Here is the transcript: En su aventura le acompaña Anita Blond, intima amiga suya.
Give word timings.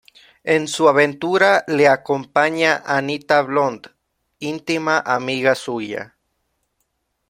En 0.43 0.67
su 0.67 0.89
aventura 0.89 1.63
le 1.67 1.87
acompaña 1.87 2.81
Anita 2.87 3.43
Blond, 3.43 3.85
intima 4.39 4.97
amiga 4.99 5.53
suya. 5.53 6.17